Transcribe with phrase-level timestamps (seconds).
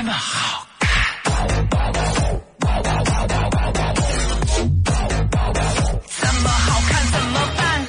[0.00, 0.66] 这么好？
[6.08, 7.86] 怎么好看怎么办？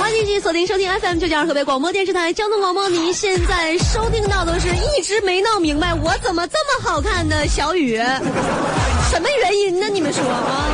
[0.00, 2.88] 欢迎继续锁定收听 FM 九九二河北广播电视台交通广播。
[2.88, 9.88] 您现在收听到的是一直没闹明白我怎么这么好看的小雨，什么原因呢？
[9.88, 10.66] 你们说啊？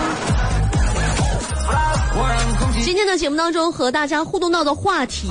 [2.83, 5.29] 今天的节目当中和大家互动到的话题，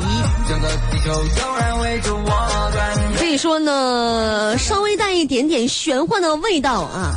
[3.18, 7.16] 可以说呢，稍微带一点点玄幻的味道啊。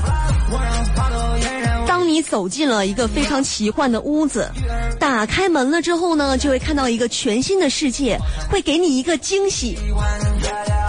[1.86, 4.50] 当你走进了一个非常奇幻的屋子，
[4.98, 8.18] 打开门了之后呢，就会看到一个全新的世界，
[8.50, 9.78] 会给你一个惊喜。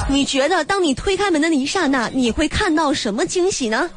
[0.09, 3.90] 你觉得，当你推开门的那一刹那，你会看到什么惊喜呢？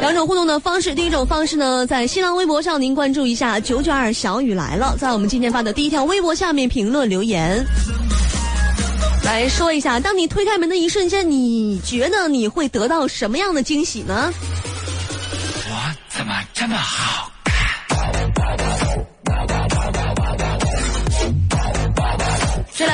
[0.00, 7.64] 两种互动的方式，第一种方式呢，在新浪微博上您关注一下“九九二小雨来了”，在我们今天发的第一条微博下面评论留言，
[9.24, 14.30] 来说一下，当你推开门的一瞬间，你觉得你会得到什么样的惊喜呢？
[15.68, 17.32] 我怎么这么好？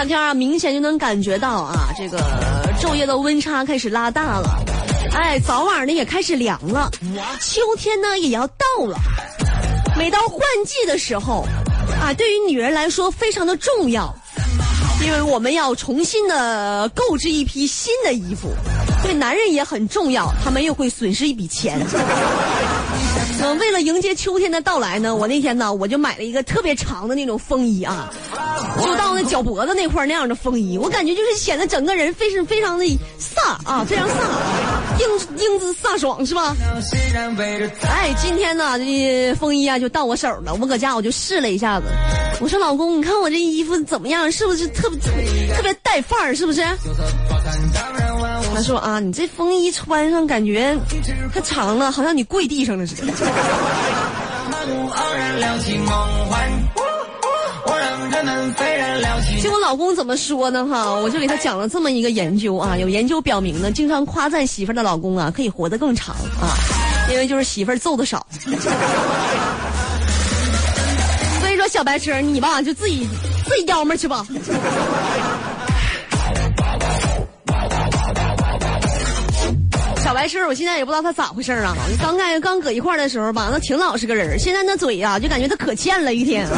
[0.03, 2.19] 两天啊，明显就能感觉到啊，这个
[2.81, 4.49] 昼夜的温差开始拉大了，
[5.15, 6.91] 哎，早晚呢也开始凉了，
[7.41, 8.99] 秋天呢也要到了。
[9.97, 11.47] 每到换季的时候，
[12.01, 14.13] 啊，对于女人来说非常的重要，
[15.05, 18.49] 因为我们要重新的购置一批新的衣服。
[19.05, 21.79] 对男人也很重要，他们又会损失一笔钱。
[23.43, 28.09] 呃，为了迎接秋天的到来呢，我那天呢，我就买了一个特别长的那种风衣啊，
[28.81, 32.99] 就到那脚脖子那块那样的风衣，我感觉就是显得整个人非是非常的飒
[33.65, 34.13] 啊，非常飒，
[35.01, 35.09] 英
[35.45, 36.55] 英姿飒爽是吧？
[37.89, 41.87] 哎，今天呢，这风衣啊就到我手了，我搁家我就试了一下子，
[42.41, 44.31] 我说老公，你看我这衣服怎么样？
[44.31, 44.99] 是不是特别
[45.53, 46.33] 特别带范儿？
[46.33, 46.63] 是不是？
[48.55, 50.79] 他说啊，你这风衣穿上感觉
[51.33, 53.13] 太长了，好像你跪地上了似的。
[54.51, 55.87] 满目傲然亮起梦
[56.29, 56.51] 幻。
[59.51, 60.67] 我老公怎么说呢？
[60.67, 66.55] 哈，我就给他讲了这么一个研究啊，有研究表明呢，经常夸赞媳妇儿的老公啊，可以活得更长啊，
[67.11, 68.27] 因为就是媳妇儿揍的少。
[71.41, 73.09] 所以说，小白车你吧就自己
[73.47, 74.27] 自己要么去吧。
[80.33, 81.77] 小白痴，我现在也不知道他咋回事儿啊！
[82.01, 86.57] 刚开刚搁一块儿的时候吧，那挺老实个人儿，现在那嘴呀、就感觉他可欠了一天啊。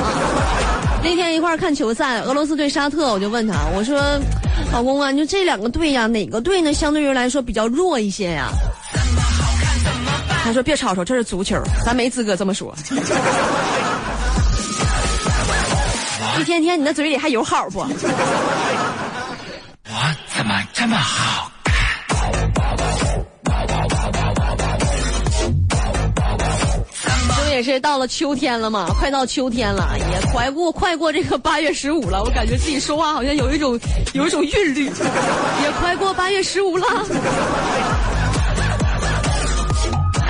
[1.02, 3.98] 那天一块儿看球赛，俄罗斯对沙特，我就问他，我说
[4.72, 8.48] ：“老公啊，你说这两个队呀，哪个队呢相对于来说比较弱一些呀？”
[10.44, 12.72] 他说：“别吵吵，这是足球，咱没资格这么说。”
[16.38, 17.80] 一天天你那嘴里还有好不？
[17.80, 17.88] 我
[20.36, 21.50] 怎么这么好？
[27.54, 32.20] 也是到了秋天了嘛，快到秋天了，也快过快过这个八月十五了。
[32.20, 33.78] 我感觉自己说话好像有一种
[34.12, 36.86] 有一种韵律，也快过八月十五了。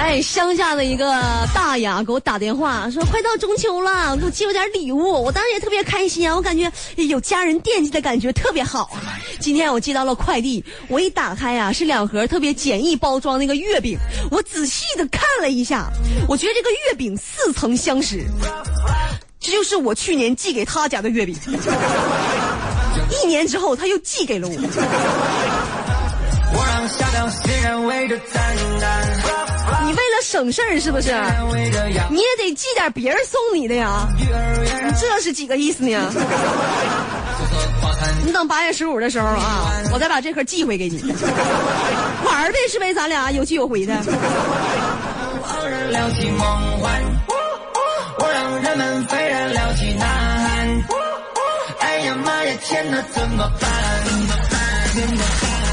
[0.05, 1.19] 哎，乡下的一个
[1.55, 5.01] 大爷给我打电话说，快到中秋了，给我寄了点礼物。
[5.01, 8.91] 我当时也特别开心啊，我感觉有家人惦记的感觉特别好。
[9.41, 13.99] 今天我接到了快递，我一打开呀、是两盒特别简易包装那个月饼。
[14.31, 15.91] 我仔细的看了一下，
[16.29, 18.27] 我觉得这个月饼似曾相识，
[19.41, 21.35] 这就是我去年寄给他家的月饼。
[23.09, 24.55] 一年之后，他又寄给了我。
[26.53, 29.01] 我让夏凉谁然围着咱咱？
[29.09, 29.44] 你为了
[30.25, 31.13] 省事儿是不是？
[32.11, 34.09] 你也得寄点别人送你的呀。
[34.19, 34.25] 你
[34.99, 36.11] 这是几个意思呢？
[38.25, 40.99] 你等八月十五的时候啊，我再把这盒寄回给你，
[42.25, 42.95] 玩儿呗，是呗？
[42.95, 43.95] 咱俩有去有回的。
[43.95, 44.01] 傲
[45.67, 47.03] 然亮起梦幻。
[48.19, 50.83] 我让人们飞然亮起呐喊。
[51.81, 53.71] 哎呀妈呀，天哪，怎么办？
[54.07, 55.64] 怎么办？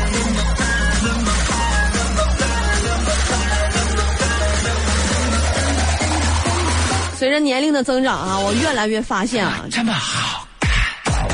[7.21, 10.43] 随着年龄的增长啊，我越来越发现啊，这么好？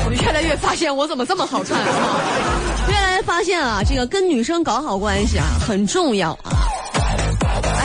[0.04, 2.20] 我越来越发现我怎么这么好看啊！
[2.90, 6.52] 越来越发现啊，这个跟女生搞好关系啊很重要啊。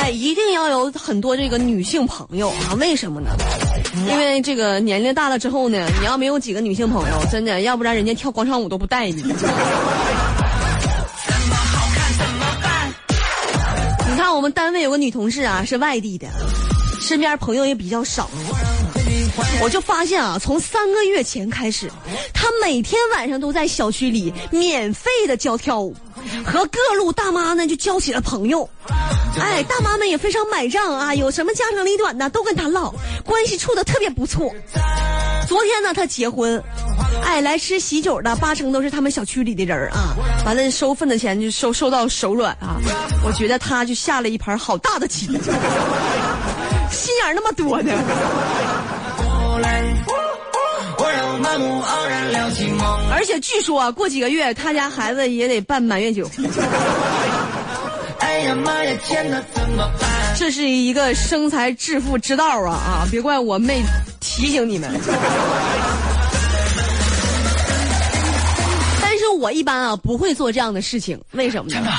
[0.01, 2.75] 哎，一定要有很多这个女性朋友啊？
[2.77, 3.29] 为什么呢？
[4.09, 9.23] 因为这个年龄大了之后呢，你要没有几个女性朋友，真的，要不然人家跳广场舞都不带你。
[14.09, 16.27] 你看我们单位有个女同事啊，是外地的，
[17.03, 18.29] 身边朋友也比较少。
[19.61, 21.91] 我就发现啊，从三个月前开始，
[22.33, 25.93] 他每天晚上都在小区里免费的教跳舞，
[26.45, 28.67] 和各路大妈呢就交起了朋友。
[29.39, 32.93] 哎，大妈们也非常买账啊，有什么家长里短的都跟他唠，
[33.25, 34.53] 关系处的特别不错。
[35.47, 36.61] 昨天呢，他结婚，
[37.23, 40.15] 哎，来吃喜酒的八成都是他们小区里的人啊。
[40.45, 42.79] 完了，收份子钱就收收到手软啊。
[43.25, 45.27] 我觉得他就下了一盘好大的棋，
[46.93, 47.91] 心眼那么多呢。
[53.11, 56.29] 而且据说啊，过几个月他家孩子也得办满月酒。
[58.19, 60.09] 哎呀妈呀，天哪，怎么办？
[60.37, 63.07] 这是一个生财致富之道啊啊！
[63.11, 63.81] 别怪我没
[64.19, 64.89] 提醒你们。
[69.01, 71.91] 但是我一般啊不会做这样的事情，为什么呢？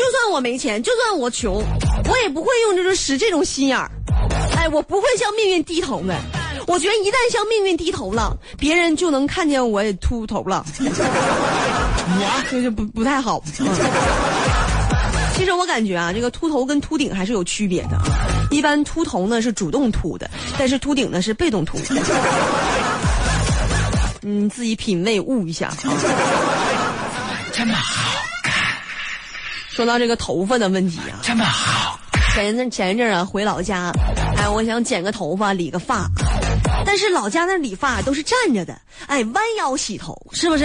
[0.00, 1.62] 就算我没钱，就算我穷，
[2.08, 3.90] 我也不会用就是使这种心眼儿。
[4.56, 6.16] 哎，我不会向命运低头的。
[6.66, 10.64] 我觉得一旦向命运低头了，别人就能看见我也秃头了，
[12.50, 13.42] 这就不不太好。
[15.36, 17.98] 其实我感觉啊，这个秃头跟秃顶还是有区别的。
[18.50, 21.76] 一般秃头呢是主动秃的，但是秃顶呢是被动秃。
[24.22, 25.70] 你 自己品味悟一下。
[27.52, 27.99] 这么好看。
[29.70, 31.98] 说到这个头发的问题啊，这么好。
[32.34, 33.92] 前一阵前一阵啊回老家，
[34.36, 36.06] 哎，我想剪个头发，理个发。
[36.84, 38.76] 但是老家那理发都是站着的，
[39.06, 40.64] 哎，弯腰洗头，是不是？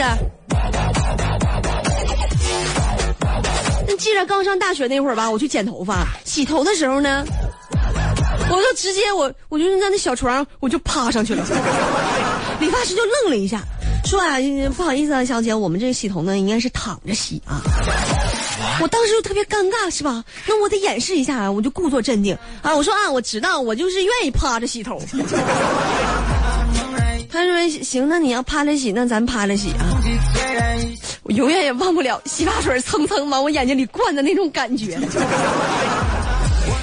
[3.88, 7.24] 那记得刚上大学那会儿吧，我去剪头发，洗头的时候呢，
[8.50, 11.46] 我就直接我我就在那小床，我就趴上去了。
[12.60, 13.62] 理发师就愣了一下，
[14.06, 14.38] 说啊，
[14.76, 17.62] 不好意思啊，小姐，我们这个洗头呢，应该是躺着洗啊。
[18.82, 20.24] 我当时就特别尴尬，是吧？
[20.48, 25.02] 那我得掩饰一下啊，我就故作镇定啊，我说啊，我知道，我就是愿意趴着洗头。
[27.32, 29.86] 他说行，那你要趴着洗，那咱趴着洗啊。
[31.24, 34.98] 我永远也忘不了洗发水蹭蹭往我眼睛里灌的那种感觉，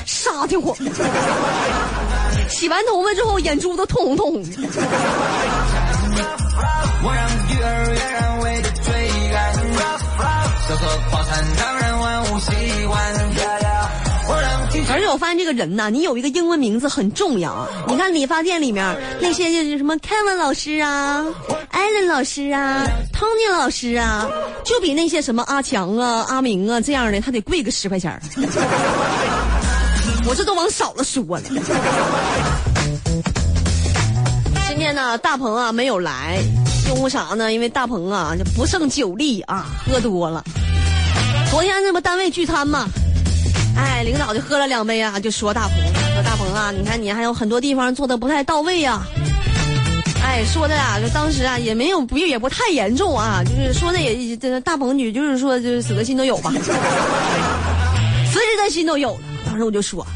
[0.04, 0.76] 杀的我。
[2.48, 4.48] 洗完头发之后，眼珠子通红通红的。
[14.88, 17.68] 而且我发现这个人呐，你有一个英文名字很重要啊。
[17.88, 18.84] 你看理发店里面
[19.20, 21.24] 那些就是什么 Kevin 老师啊、
[21.72, 24.28] Allen 老师啊、Tony 老师啊，
[24.64, 28.20] 就比那些什么阿强啊、阿明啊这样的，他得贵个十块钱
[30.26, 31.42] 我这都往少了说了。
[34.68, 36.38] 今天呢，大鹏啊没有来，
[36.94, 37.52] 因为啥呢？
[37.52, 40.42] 因为大鹏啊就不胜酒力啊，喝多了。
[41.52, 42.88] 昨天那不单位聚餐嘛，
[43.76, 45.76] 哎，领导就喝了两杯啊，就说大鹏，
[46.14, 49.02] 说大鹏啊，你看你还有很多地方做的不太到位呀。
[50.24, 56.50] 哎，说的呀，就当时啊也没有不也不太严重啊，就是说的也这大鹏女就是说就是死的心都有吧，
[58.32, 59.20] 死的心都有了。
[59.44, 60.06] 当时我就说，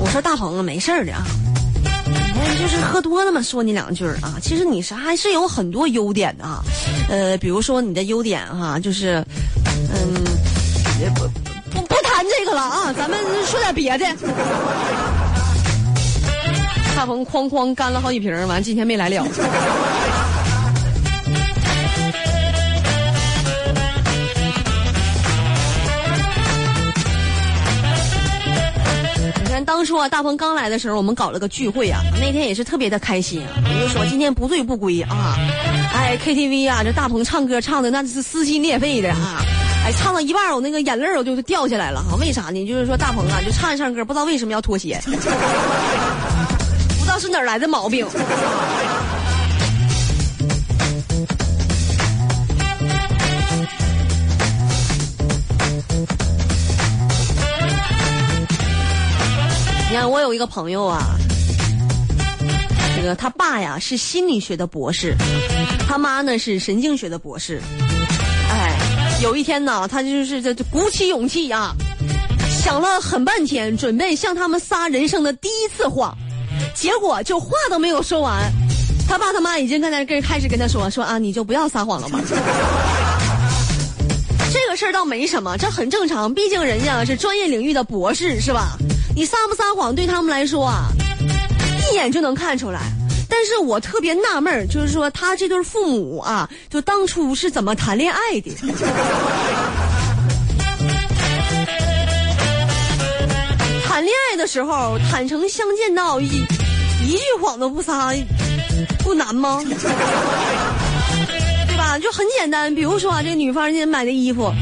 [0.00, 1.22] 我说大鹏啊，没事的啊。
[2.58, 4.34] 就是喝多了嘛，说你两句啊。
[4.42, 6.60] 其实你是还是有很多优点的啊，
[7.08, 9.24] 呃，比如说你的优点哈，就是，
[11.14, 11.28] 不
[11.70, 14.06] 不不谈这个了啊，咱们说点别的。
[16.94, 19.24] 大鹏哐哐干了好几瓶，完今天没来了。
[29.44, 33.48] 你看当初啊，大鹏刚来的时候，我们搞了个聚会啊，那天也是特别的开心啊。
[33.64, 35.36] 我就说今天不醉不归啊，
[35.94, 39.42] 哎，KTV 啊，这大鹏唱歌唱的那是撕心裂肺的啊，
[39.84, 42.16] 哎，唱到一半我那个眼泪我就掉下来了哈。
[42.20, 42.66] 为啥呢？
[42.66, 45.10] 就是说大鹏啊，就唱一唱歌，不知道为什么要脱鞋， 不
[47.04, 48.06] 知道是哪来的毛病。
[59.90, 61.02] 你看，我有一个朋友啊，
[62.96, 65.16] 这个他爸呀是心理学的博士，
[65.88, 67.60] 他妈呢是神经学的博士。
[69.22, 71.72] 有一天呢，他就是这鼓起勇气啊，
[72.50, 76.12] 想了很半天，准备向他们仨人生的第一次谎，
[76.74, 78.52] 结果就话都没有说完，
[79.08, 82.18] 他爸他妈已经跟他跟开始跟他说说啊，你就不要撒谎了吧。
[84.52, 88.76] 这个事儿倒没什么，这很正常，毕竟人家是专业领域的博士，是吧？
[89.14, 90.88] 你撒不撒谎对他们来说啊，
[91.92, 92.80] 一眼就能看出来。
[93.34, 98.54] 但是我特别纳闷儿，就是说他这对父母啊，就当初是怎么谈恋爱的？
[103.86, 106.26] 谈恋爱的时候坦诚相见到一
[107.02, 108.12] 一一句谎都不撒，
[109.02, 109.62] 不难吗？
[109.66, 109.74] 对
[111.76, 111.98] 吧？
[111.98, 112.74] 就很简单。
[112.74, 114.52] 比如说啊，这女方今天买的衣服，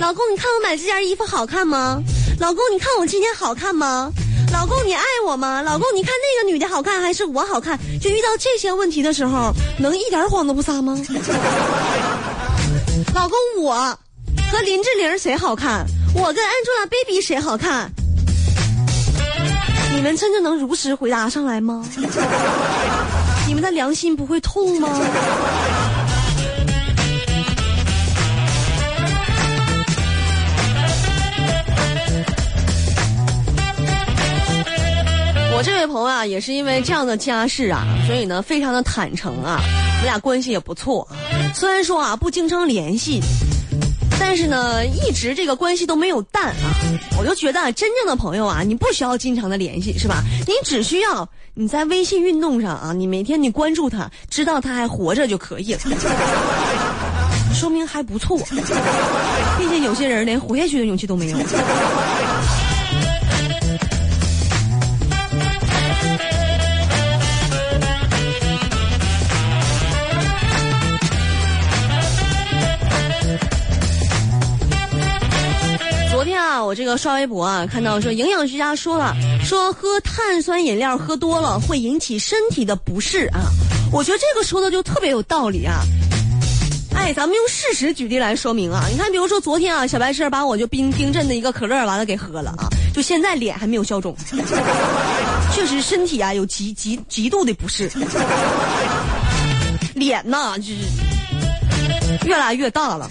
[0.00, 2.00] 老公，你看我买这件衣服好看吗？
[2.38, 4.12] 老公，你看我今天好看吗？
[4.52, 5.62] 老公，你爱我吗？
[5.62, 7.78] 老公，你看那个女的好看还是我好看？
[8.00, 10.98] 就遇到这些问题的时候，能一点谎都不撒吗？
[13.14, 13.74] 老公，我
[14.50, 15.86] 和林志玲谁好看？
[16.14, 17.90] 我跟 Angelababy 谁好看？
[19.94, 21.84] 你们真的能如实回答上来吗？
[23.46, 24.88] 你们的良心不会痛吗？
[35.60, 41.06] 我这位朋友啊，也是因为这样的家世啊，所以呢，非常的坦诚啊，我们俩关系也不错。
[41.54, 43.20] 虽然说啊，不经常联系。
[44.18, 46.72] 但是呢，一直这个关系都没有淡啊！
[47.18, 50.24] 我就觉得真正的朋友啊，你不需要经常的联系，是吧？
[50.46, 55.80] 你只需要你在微信运动上啊，你每天你关注他，知道他还活着就可以了，
[57.52, 58.38] 说明还不错。
[59.58, 61.36] 毕竟有些人连活下去的勇气都没有。
[76.70, 79.12] 我这个刷微博啊，看到说营养学家说了，
[79.42, 83.50] 说喝碳酸饮料喝多了会引起身体的不适啊。
[83.92, 85.80] 我觉得这个说的就特别有道理啊。
[86.94, 88.84] 哎，咱们用事实举例来说明啊。
[88.88, 94.16] 你看，比如说昨天啊，小白痴把我就冰冰镇的一个可乐完了给喝了啊，就现在脸还没有消肿，
[95.52, 97.90] 确实身体啊有极极极度的不适，
[99.94, 103.10] 脸呐就是越来越大了。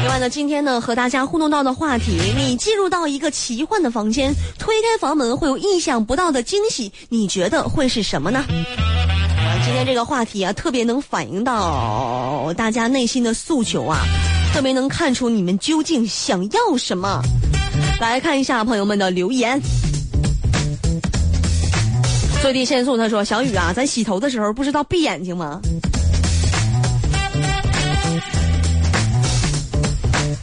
[0.00, 8.38] 另外呢，今天呢和大家互动到的话题，你进入到一个奇幻的房间，推开房门会有意想不到的惊喜，你觉得会是什么呢？
[8.38, 13.98] 啊，今天这个话题啊，特别能反映到大家内心的诉求啊，
[14.54, 17.20] 特别能看出你们究竟想要什么。
[18.00, 19.60] 来看一下朋友们的留言。
[22.40, 25.60] 最低限速他说：“小雨啊，咱洗头的时候不知道闭眼睛吗？”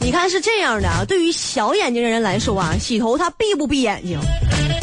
[0.06, 4.16] 你看是这样的啊，对于小眼睛的人来说啊，洗头他闭不闭眼睛，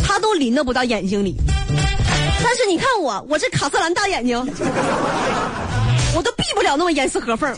[0.06, 1.38] 他都淋得不到眼睛里。
[2.44, 4.38] 但是你看我，我这卡姿兰大眼睛，
[6.14, 7.50] 我都闭不了那么严丝合缝。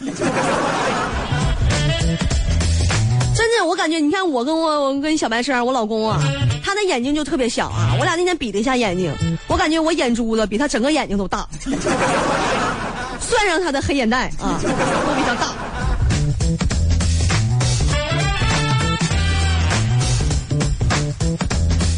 [3.35, 6.21] 真的，我感觉你看我跟我我跟小白车，我老公啊，
[6.63, 7.95] 他的眼睛就特别小啊。
[7.97, 9.11] 我俩那天比了一下眼睛，
[9.47, 11.47] 我感觉我眼珠子比他整个眼睛都大，
[13.19, 14.61] 算上他的黑眼袋啊，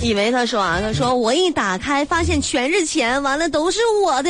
[0.08, 4.30] 以为他说啊，他说我一打开发现全是钱，完了都是我的。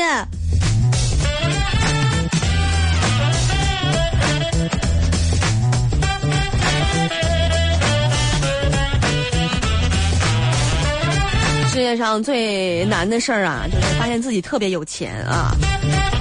[11.69, 15.51] 世界上最难的事儿啊，就是发现自己特别有钱啊，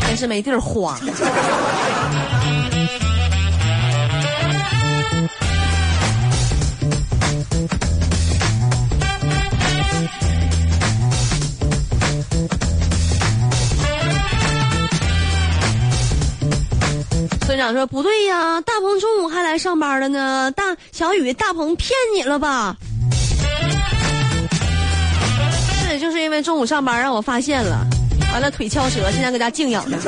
[0.03, 1.01] 但是没地儿花。
[17.67, 20.49] 想说：“不对呀，大鹏中午还来上班了呢。
[20.53, 22.77] 大小雨，大鹏骗你了吧？
[25.91, 27.85] 是，就是因为中午上班让我发现了，
[28.33, 29.99] 完了腿翘折，现在搁家静养呢。”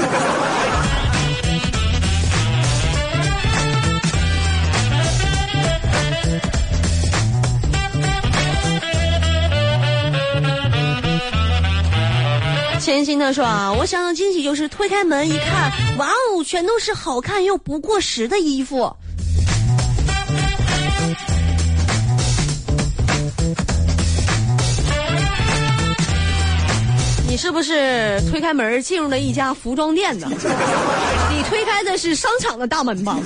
[12.89, 18.91] 千心的说啊，我想要惊喜就是推开门一看，哇哦，全都是好看又不过时的衣服。
[27.29, 30.27] 你是不是推开门进入了一家服装店呢？
[31.31, 33.19] 你推开的是商场的大门吧？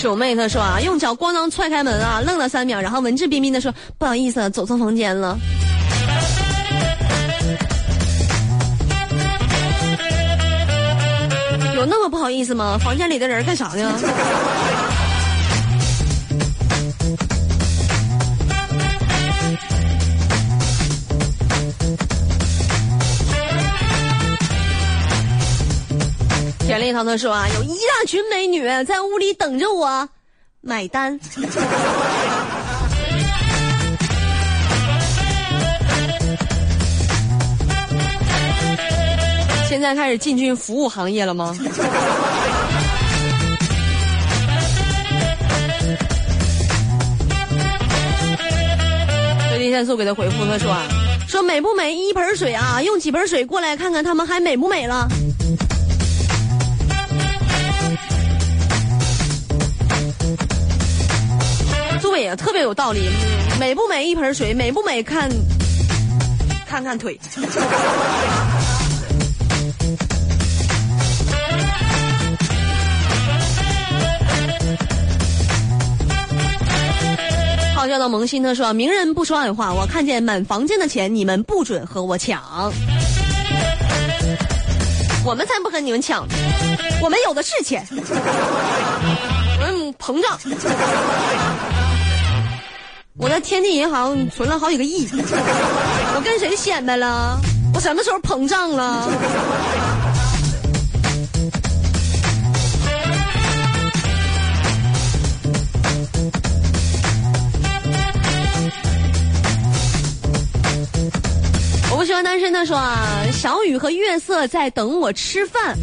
[0.00, 5.38] 九妹她说啊，用脚咣当踹开门啊，愣了三秒，然后文质彬彬的说：“不好意思，走错房间了。”
[11.76, 12.78] 有那么不好意思吗？
[12.82, 13.92] 房间里的人干啥呢？
[26.70, 30.08] 钱立涛他说啊，有一大群美女在屋里等着我
[30.60, 31.18] 买单。
[39.68, 41.52] 现在开始进军服务行业了吗？
[49.48, 50.86] 最近限速给他回复，他说啊，
[51.26, 55.08] 说美不美一盆水啊，用几盆水过来看看他们还美不美了。
[62.36, 63.08] 特别有道理。
[63.58, 65.30] 美不美一盆水，美不美看，
[66.66, 67.18] 看看腿。
[77.74, 82.70] 好笑的萌新他说：“名人不说暗话，我看见满房间的钱，你们不准和我抢。
[85.24, 86.26] 我们才不和你们抢，
[87.02, 90.38] 我们有的是钱， 我们膨胀。
[93.16, 97.38] 我在天地银行存了好几个亿， 我跟谁显摆了？
[97.74, 99.08] 我什么时候膨胀了？”
[111.92, 115.76] 我不喜欢单身的说啊，小雨和月色在等我吃饭。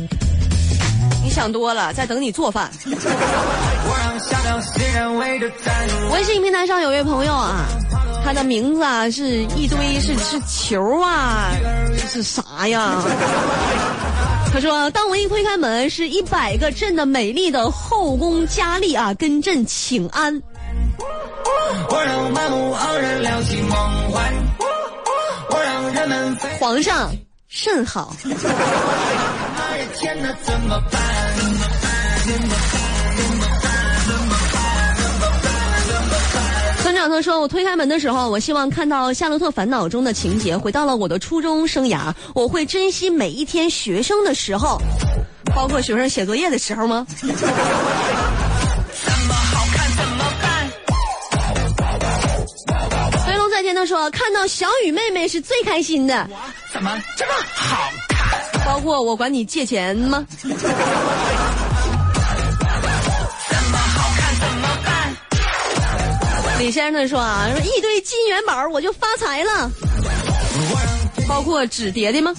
[1.24, 2.72] 你想多了，在等你做饭。
[6.12, 7.66] 微信平台上有位朋友啊，
[8.24, 11.52] 他的名字啊是一堆是是球啊，
[12.10, 13.02] 是啥呀？
[14.52, 20.42] 他说：“当我一推开门，是一百个朕的美丽的后宫佳丽啊，跟朕请安。”
[26.60, 27.12] 皇上
[27.48, 28.16] 甚好。
[37.10, 42.14] 他说：“我推开门的时候，我希望看到《夏洛特烦恼》中的情节，回到了我的初中生涯。
[42.34, 44.82] 我会珍惜每一天学生的时候，
[45.56, 47.06] 包括学生写作业的时候吗？”
[53.26, 56.30] 飞龙在天他说：“看到小雨妹妹是最开心的。”
[56.74, 58.66] 怎么这么好看？
[58.66, 60.26] 包括我管你借钱吗？
[66.60, 69.72] 李先生说啊，说一堆金元宝我就发财了，
[71.28, 72.34] 包括纸叠的吗？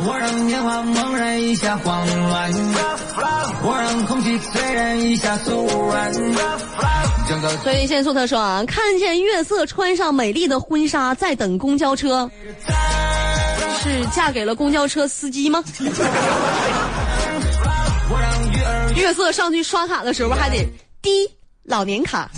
[0.00, 2.52] 我让猛然一下慌乱，
[3.62, 4.38] 我让空气
[5.08, 6.12] 一下酥软。
[7.62, 12.30] 所以现速他说啊，看见月色穿上美丽的婚纱，在等公交车，
[13.82, 15.64] 是嫁给了公交车司机吗？
[18.94, 20.64] 月色上去刷卡的时候还得
[21.02, 21.28] 滴
[21.68, 22.30] 老年卡，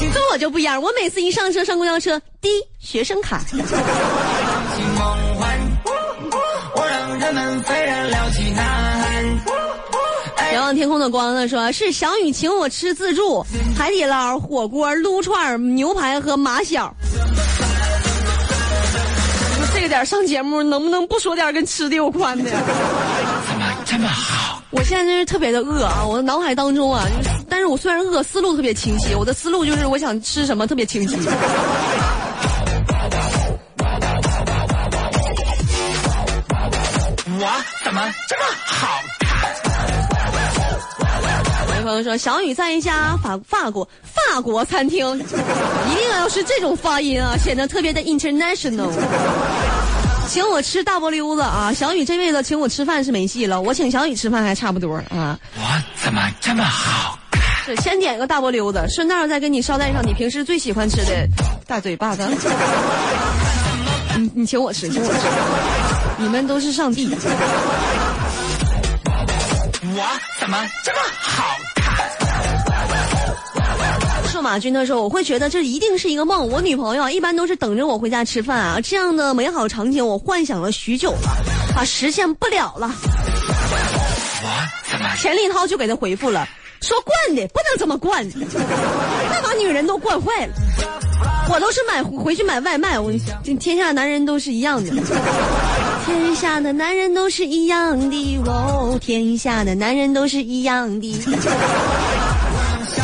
[0.00, 2.48] 跟，我就不一样，我每次一上车上公交车滴
[2.80, 3.42] 学生卡。
[10.54, 13.44] 仰望天空的光呢，说是小雨请我吃自助，
[13.76, 16.94] 海底捞、火锅、撸串、牛排和马小。
[19.74, 22.50] 这个点上节目，能不能不说点跟吃的有关的？
[22.50, 24.41] 怎么这么好？
[24.74, 26.02] 我现在真是特别的饿啊！
[26.04, 29.14] 我的脑海当中啊，就是但是我虽然饿，思路特别清晰。
[29.14, 31.14] 我的思路就是我想吃什么特别清晰。
[37.44, 38.88] 我怎么这么好
[39.20, 39.52] 看？
[41.76, 48.88] 有朋友说，小雨在一家法法国法国餐厅，一定要是这种发音啊，显得特别的 international。
[50.32, 51.70] 请我吃大波溜子啊！
[51.74, 55.38] 小雨这辈子请我吃饭是没戏了，我请小雨吃饭还差不多啊。
[55.56, 57.42] 我怎么这么好看？
[57.66, 61.28] 是先点个大波溜子，顺道再给你捎带上你平时最喜欢吃的
[61.66, 62.26] 大嘴巴子。
[64.16, 65.20] 你你请我吃，请我吃，
[66.16, 67.14] 你们都是上帝。
[67.14, 67.20] 我
[70.40, 71.71] 怎么这么好看？
[74.32, 76.48] 数码君他说：“我会觉得这一定是一个梦。
[76.48, 81.28] 我女朋友啊一般都是等着我回家吃饭啊，这样的美好场景我幻想了许久了，
[81.76, 82.90] 啊，实现不了了。
[83.04, 84.48] 我
[84.90, 86.48] 怎么钱立涛就给他回复了，
[86.80, 88.26] 说惯的不能这么惯，
[89.30, 90.54] 那把女人都惯坏了。
[91.50, 93.12] 我都是买回去买外卖，我
[93.60, 94.90] 天下男人都是一样的，
[96.06, 101.14] 天下的男人都是一样的哦，天下的男人都是一样的。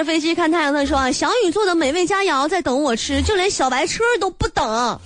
[0.00, 4.98] 着飞机看太阳的说啊，小雨做的美味佳肴在等我吃，就连小白车都不等，我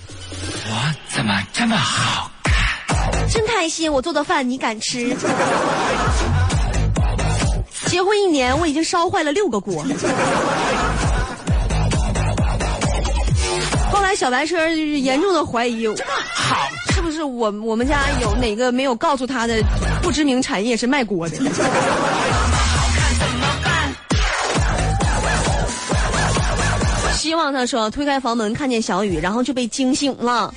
[1.13, 3.27] 怎么这么好看？
[3.29, 3.91] 真开心！
[3.91, 5.13] 我做的饭你敢吃？
[7.87, 9.85] 结婚一年，我已经烧坏了六个锅。
[13.91, 15.87] 后来小白车就是严重的怀疑，
[16.33, 19.61] 好是不是我我们家有哪个没有告诉他的
[20.01, 21.37] 不知名产业是卖锅的？
[27.35, 30.53] 希望他说推开房门看见小雨，然后就被惊醒了。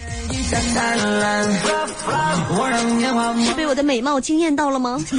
[3.45, 4.97] 是被我的美貌惊艳到了吗？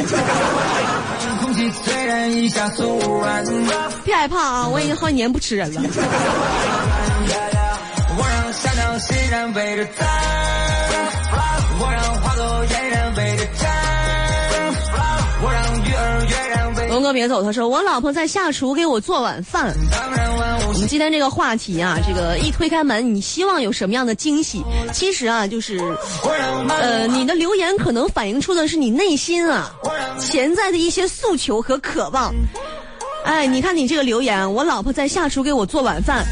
[4.05, 5.81] 别害怕啊，我已经好几年不吃人了。
[8.17, 10.07] 我让小鸟欣然围着咱，
[11.77, 12.65] 我让花朵
[16.99, 19.73] 龙哥别走，他说我老婆在下厨给我做晚饭。
[20.67, 24.61] 我们今天这个话题啊，这个一推开门，你希望有什么样的惊喜？
[24.91, 25.79] 其实啊，就是
[26.67, 29.71] 呃，你的留言可能反映出的是你内心啊
[30.19, 32.35] 潜在的一些诉求和渴望。
[33.23, 36.27] 哎，你看你这个留言，我老婆在下厨给我做晚饭，啊，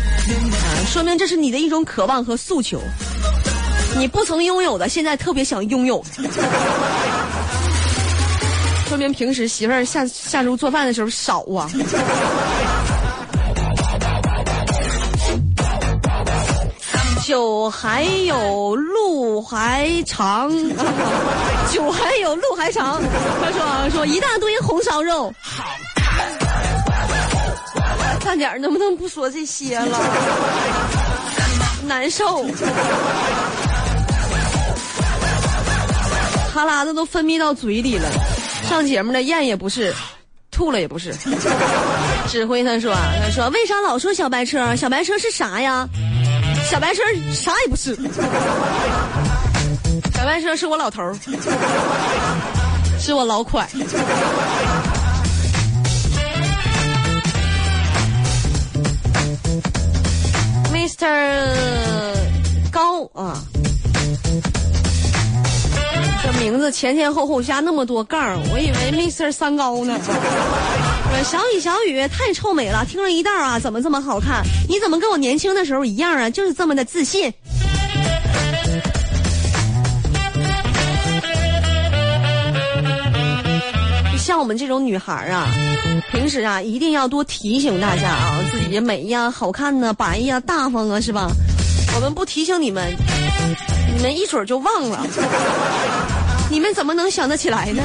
[0.91, 2.77] 说明这是你的一种渴望和诉求。
[3.97, 6.03] 你不曾拥有的，现在特别想拥有，
[8.87, 11.69] 说明平时媳妇儿下下厨做饭的时候少啊。
[17.25, 20.49] 酒还有路还长，
[21.69, 23.01] 酒还有路还长。
[23.41, 25.33] 他说说一大堆红烧肉，
[28.23, 29.99] 大点儿能不能不说这些了？
[31.83, 32.45] 难受，
[36.53, 38.07] 哈喇子都分泌到嘴里了。
[38.67, 39.93] 上节目的，咽也不是，
[40.51, 41.15] 吐了也不是。
[42.27, 44.75] 指挥他说，他说为啥老说小白车？
[44.75, 45.87] 小白车是啥呀？
[46.69, 47.01] 小白车
[47.33, 47.95] 啥也不是，
[50.13, 51.15] 小白车是我老头儿，
[52.99, 53.67] 是我老款。
[60.73, 61.07] Mr.
[62.71, 63.41] 高啊，
[66.49, 69.29] 名字前前后后加那么多杠，我以为 Mr.
[69.29, 69.99] 三高呢。
[71.21, 74.41] 小雨小雨太臭美了，听了一道啊，怎么这么好看？
[74.69, 76.29] 你怎么跟我年轻的时候一样啊？
[76.29, 77.33] 就是这么的自信。
[84.17, 85.49] 像我们这种女孩啊，
[86.13, 91.29] 平时啊一定要多提醒大家啊，自己的美呀、好看呐、白呀、大方啊，是吧？
[91.93, 92.95] 我们不提醒你们，
[93.97, 95.05] 你们一准就忘了。
[96.49, 97.83] 你们怎么能想得起来呢？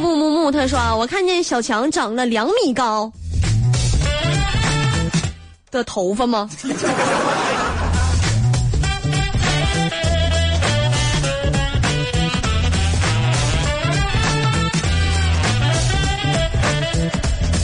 [0.00, 3.10] 木木木，他说啊，我看见小强长了两米高
[5.70, 6.50] 的头发吗？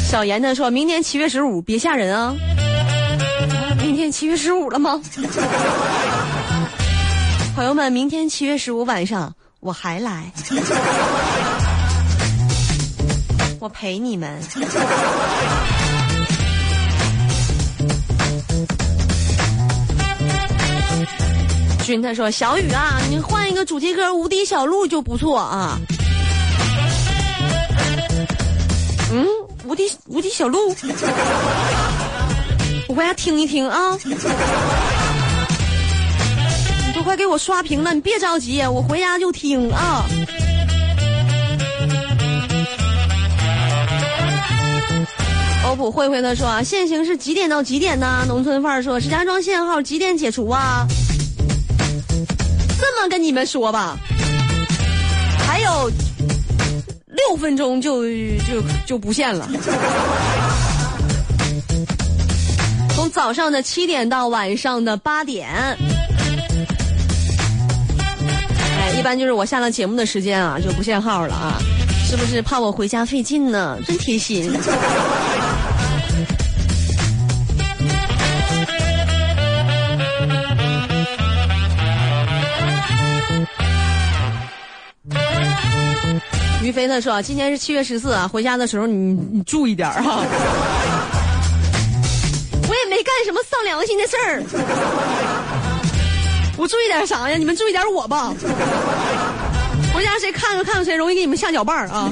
[0.08, 2.34] 小严他说明年七月十五，别吓人啊！
[3.80, 5.00] 明天七月十五了吗？
[7.54, 10.30] 朋友们，明天七月十五晚上我还来。
[13.60, 14.40] 我陪你们。
[21.84, 25.78] 君他说：“小雨啊，你换一个主题歌《无敌小鹿》就不错啊。”
[29.10, 29.26] 嗯，
[29.64, 30.74] 无敌无敌小鹿，
[32.98, 33.96] 回家听一听啊。
[34.04, 34.12] 你
[36.92, 40.04] 都快给我刷屏了，你别着急，我回家就听啊。
[45.64, 48.24] 欧普慧慧他说啊，限行是几点到几点呢？
[48.26, 50.84] 农村范儿说，石家庄限号几点解除啊？
[52.80, 53.96] 这么跟你们说吧，
[55.46, 55.88] 还有
[57.06, 58.02] 六分钟就
[58.38, 59.48] 就就不限了。
[63.08, 65.48] 早上的七点到晚上的八点。
[68.78, 71.58] 哎一般就是我下了节目的时间啊就不限号了啊。
[72.10, 73.78] 是不是怕我回家费劲呢？
[73.86, 74.50] 真贴心。
[86.62, 90.24] 于飞他说今天是七月十四啊回家的时候你你注意点啊。
[92.88, 94.42] 没干什么丧良心的事儿，
[96.56, 97.36] 我注意点啥呀？
[97.36, 98.32] 你们注意点我吧。
[99.94, 102.10] 回家谁看着看着谁，容易给你们下脚绊儿啊。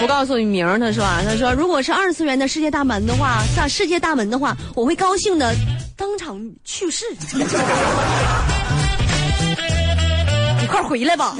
[0.00, 5.54] 我告诉你名儿，他说啊，他说如果是二次元的世界大门的话，上世界大门的话，我会高兴的
[5.96, 7.04] 当场去世。
[10.60, 11.36] 你快回来吧，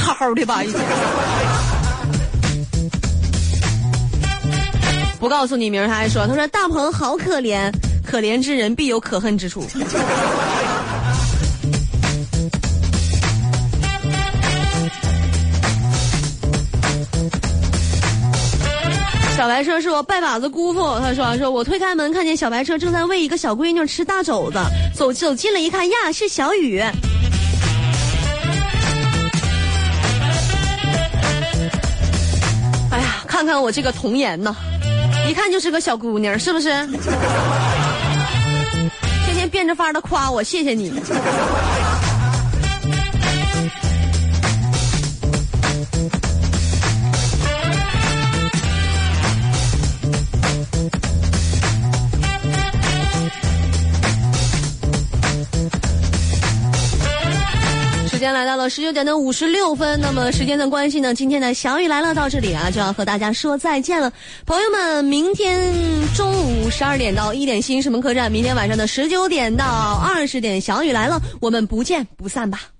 [0.00, 0.82] 好好的吧一天。
[5.20, 7.72] 不告诉你名儿，他还说，他说大鹏好可怜，
[8.06, 9.66] 可怜之人必有可恨之处。
[19.36, 24.58] 小白车是我拜把子姑父，他说说我推开门看见小白车正在喂一个小闺女吃大肘子，
[24.94, 26.82] 走走近了一看呀是小雨。
[33.38, 34.52] 看看我这个童颜呢，
[35.28, 36.70] 一看就是个小姑娘，是不是？
[39.24, 40.92] 天天变着法的夸我，谢谢你。
[58.68, 64.12] 十九点的五十六分，那么时间的关系呢，今天的小雨来了到这里啊，就要和大家说再见了。
[64.44, 65.72] 朋友们，明天
[66.14, 69.64] 中午十二点到一点新石门客栈，明天晚上的十九点到
[70.04, 72.77] 二十点，小雨来了，我们不见不散吧。